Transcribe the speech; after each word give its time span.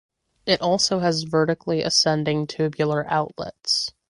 It 0.47 0.59
also 0.61 0.97
has 1.01 1.25
vertically 1.29 1.83
ascending 1.83 2.47
tubular 2.47 3.05
outlets. 3.07 3.91